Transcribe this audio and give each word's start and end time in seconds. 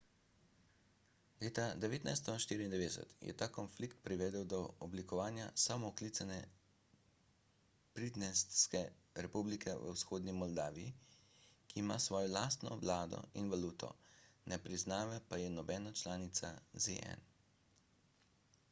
leta 1.41 1.63
1994 1.81 3.11
je 3.27 3.33
ta 3.41 3.47
konflikt 3.57 3.99
privedel 4.07 4.47
do 4.53 4.61
oblikovanja 4.85 5.45
samooklicane 5.65 6.39
pridnestrske 7.99 8.81
republike 9.27 9.77
v 9.83 9.93
vzhodni 9.99 10.35
moldaviji 10.39 10.89
ki 11.13 11.79
ima 11.85 11.99
svojo 12.09 12.33
lastno 12.35 12.81
vlado 12.85 13.21
in 13.45 13.53
valuto 13.57 13.91
ne 14.53 14.61
priznava 14.67 15.23
pa 15.29 15.43
je 15.45 15.55
nobena 15.61 15.95
članica 16.03 16.51
zn 16.87 17.25